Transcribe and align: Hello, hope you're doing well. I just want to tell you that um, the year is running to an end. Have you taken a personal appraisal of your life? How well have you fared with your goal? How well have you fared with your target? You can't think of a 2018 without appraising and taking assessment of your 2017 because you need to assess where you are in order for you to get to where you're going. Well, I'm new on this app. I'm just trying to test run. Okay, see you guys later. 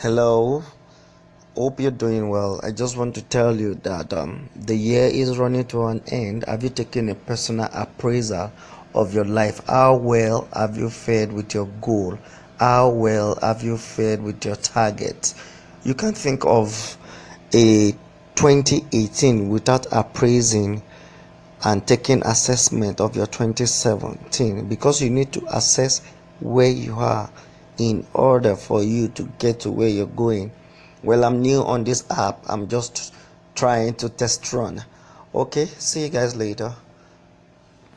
Hello, 0.00 0.62
hope 1.56 1.80
you're 1.80 1.90
doing 1.90 2.28
well. 2.28 2.60
I 2.62 2.70
just 2.70 2.98
want 2.98 3.14
to 3.14 3.22
tell 3.22 3.56
you 3.56 3.76
that 3.76 4.12
um, 4.12 4.50
the 4.54 4.76
year 4.76 5.06
is 5.06 5.38
running 5.38 5.64
to 5.68 5.86
an 5.86 6.02
end. 6.08 6.44
Have 6.46 6.62
you 6.62 6.68
taken 6.68 7.08
a 7.08 7.14
personal 7.14 7.70
appraisal 7.72 8.52
of 8.94 9.14
your 9.14 9.24
life? 9.24 9.62
How 9.66 9.96
well 9.96 10.48
have 10.52 10.76
you 10.76 10.90
fared 10.90 11.32
with 11.32 11.54
your 11.54 11.64
goal? 11.80 12.18
How 12.60 12.90
well 12.90 13.38
have 13.40 13.62
you 13.62 13.78
fared 13.78 14.22
with 14.22 14.44
your 14.44 14.56
target? 14.56 15.32
You 15.82 15.94
can't 15.94 16.16
think 16.16 16.44
of 16.44 16.98
a 17.54 17.92
2018 18.34 19.48
without 19.48 19.86
appraising 19.92 20.82
and 21.64 21.86
taking 21.86 22.20
assessment 22.26 23.00
of 23.00 23.16
your 23.16 23.28
2017 23.28 24.68
because 24.68 25.00
you 25.00 25.08
need 25.08 25.32
to 25.32 25.42
assess 25.56 26.02
where 26.40 26.68
you 26.70 26.96
are 26.96 27.30
in 27.78 28.06
order 28.14 28.56
for 28.56 28.82
you 28.82 29.08
to 29.08 29.24
get 29.38 29.60
to 29.60 29.70
where 29.70 29.88
you're 29.88 30.06
going. 30.06 30.50
Well, 31.02 31.24
I'm 31.24 31.40
new 31.42 31.62
on 31.62 31.84
this 31.84 32.04
app. 32.10 32.40
I'm 32.46 32.68
just 32.68 33.14
trying 33.54 33.94
to 33.94 34.08
test 34.08 34.52
run. 34.52 34.84
Okay, 35.34 35.66
see 35.66 36.02
you 36.02 36.08
guys 36.08 36.34
later. 36.34 36.74